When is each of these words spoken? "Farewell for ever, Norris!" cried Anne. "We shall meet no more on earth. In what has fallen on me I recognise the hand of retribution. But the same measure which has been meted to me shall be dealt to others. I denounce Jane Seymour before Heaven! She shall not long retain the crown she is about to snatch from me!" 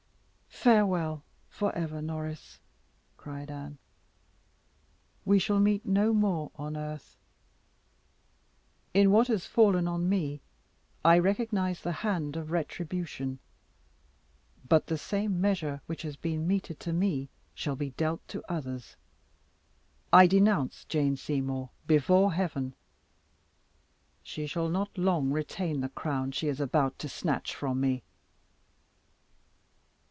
"Farewell 0.49 1.23
for 1.49 1.75
ever, 1.75 2.03
Norris!" 2.03 2.59
cried 3.17 3.49
Anne. 3.49 3.79
"We 5.25 5.39
shall 5.39 5.59
meet 5.59 5.87
no 5.87 6.13
more 6.13 6.51
on 6.55 6.77
earth. 6.77 7.17
In 8.93 9.09
what 9.09 9.27
has 9.29 9.47
fallen 9.47 9.87
on 9.87 10.07
me 10.07 10.39
I 11.03 11.17
recognise 11.17 11.81
the 11.81 11.91
hand 12.03 12.35
of 12.35 12.51
retribution. 12.51 13.39
But 14.69 14.85
the 14.85 14.99
same 14.99 15.41
measure 15.41 15.81
which 15.87 16.03
has 16.03 16.15
been 16.15 16.45
meted 16.47 16.79
to 16.81 16.93
me 16.93 17.29
shall 17.55 17.75
be 17.77 17.89
dealt 17.91 18.27
to 18.27 18.43
others. 18.47 18.97
I 20.13 20.27
denounce 20.27 20.83
Jane 20.85 21.17
Seymour 21.17 21.71
before 21.87 22.33
Heaven! 22.33 22.75
She 24.21 24.45
shall 24.45 24.69
not 24.69 24.95
long 24.95 25.31
retain 25.31 25.81
the 25.81 25.89
crown 25.89 26.33
she 26.33 26.47
is 26.49 26.59
about 26.59 26.99
to 26.99 27.09
snatch 27.09 27.55
from 27.55 27.81
me!" 27.81 28.03